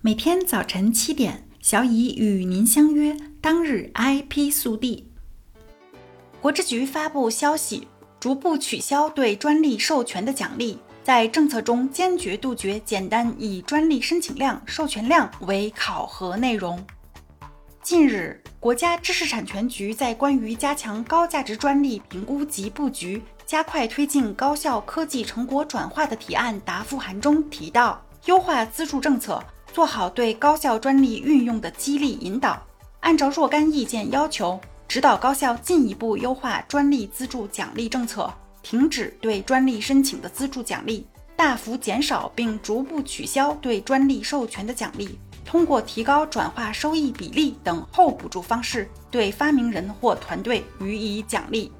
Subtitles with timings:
[0.00, 3.16] 每天早晨七点，小乙与您相约。
[3.40, 5.10] 当日 IP 速递。
[6.40, 7.88] 国之局发布消息，
[8.20, 16.80] 逐步取消对专利授权的奖励，在政策中坚决杜绝简单以专利申请量、授权量为考核内容。
[17.82, 29.42] 近日，国家知识产权局在关于加强高价值专利评估及布局、加快推进高校科技成果转化的提案答复函中提到，优化资助政策。
[29.78, 32.60] 做好对高校专利运用的激励引导，
[32.98, 38.28] 按照若干意见要求，指导高校进一步优化专利资助奖励政策，
[38.60, 41.06] 停止对专利申请的资助奖励，
[41.36, 51.70] 大幅减少并逐步取消对专利授权的奖励，通过提高转化收益比例等后补助方式对发明人或团队予以奖励，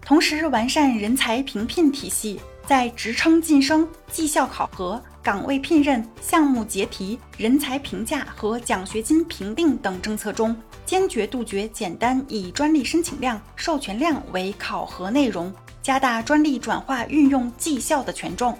[0.00, 2.40] 同时完善人才评聘体系。
[2.66, 15.50] 在职称晋升、绩效考核、岗位聘任、项目结题、人才评价和奖学金评定等政策中，坚决杜绝简单以专利申请量、授权量为考核内容，
[15.82, 18.58] 加大专利转化运用绩效的权重。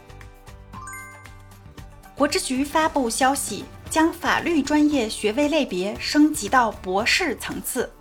[2.16, 7.92] 国之局发布消息，将法律专业学位类别升级到博士层次。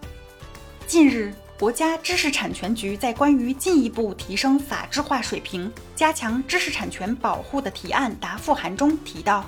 [0.87, 1.33] 近日。
[1.59, 9.45] 国家知识产权局在关于进一步提升法治化水平、加强知识产权保护的提案答复函中提到，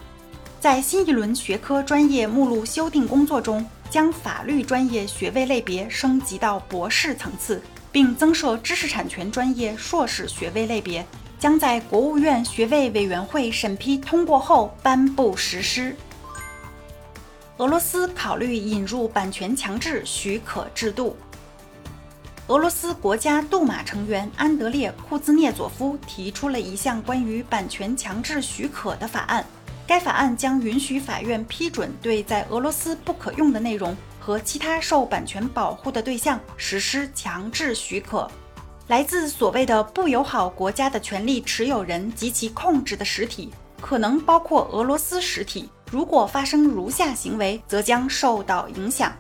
[0.60, 11.06] 在新一轮学科专业目录修订工作中，将法律专业学位类别升级到博士层次，并增设知识产权专业硕士学位类别，
[11.40, 15.96] 将在国务院学位委员会审批通过后颁布实施。
[17.58, 21.18] 俄罗斯考虑引入版权强制许可制度。
[22.48, 29.44] 俄罗斯国家杜马成员安德烈·库兹涅佐夫提出了一项关于版权强制许可的法案。
[29.88, 38.30] 该法案将允许法院批准对在俄罗斯不可用的内容和其他受版权保护的对象实施强制许可。
[38.90, 43.50] 来自所谓的不友好国家的权利持有人及其控制的实体，
[43.82, 45.68] 可能包括俄罗斯实体。
[45.90, 49.12] 如果发生如下行为，则将受到影响：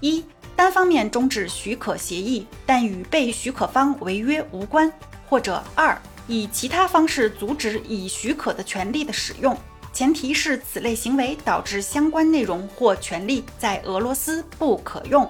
[0.00, 0.22] 一。
[0.56, 4.88] 单方面终止许可协议，但与被许可方违约无关；
[5.28, 9.56] 或者二，以其他方式阻止已许可的权利的使用，
[9.92, 15.28] 前提是此类行为导致相关内容或权利在俄罗斯不可用。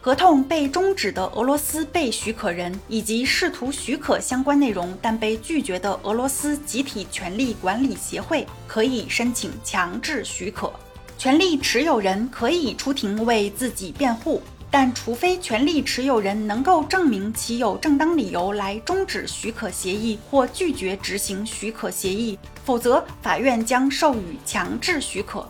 [0.00, 10.72] 合同被终止的俄罗斯被许可人以及试图许可相关内容但被拒绝的俄罗斯集体权利管理协会可以申请强制许可。
[11.18, 14.40] 权利持有人可以出庭为自己辩护，
[14.70, 25.44] 但除非权利持有人能够证明其有正当理由来终止许可协议或拒绝执行许可协议，否则法院将授予强制许可。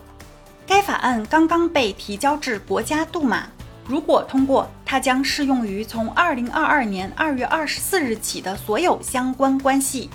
[0.65, 3.47] 该法案刚刚被提交至国家杜马，
[3.85, 10.09] 如果通过，它将适用于从二零二二年二月二十四日起的所有相关关系。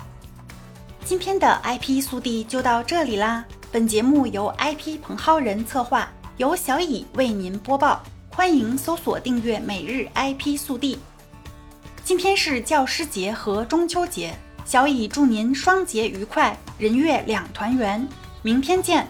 [1.05, 3.45] 今天的 IP 速递就到这里啦。
[3.75, 8.01] 本节目由 IP 彭浩人策划，由小乙为您播报。
[8.29, 10.97] 欢迎搜索订阅每日 IP 速递。
[12.01, 14.33] 今天是教师节和中秋节，
[14.63, 18.07] 小乙祝您双节愉快，人月两团圆。
[18.43, 19.05] 明天见。